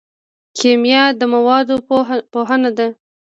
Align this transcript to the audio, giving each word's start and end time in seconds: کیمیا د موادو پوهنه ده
کیمیا 0.57 1.03
د 1.19 1.21
موادو 1.33 1.75
پوهنه 2.31 2.71
ده 2.77 2.87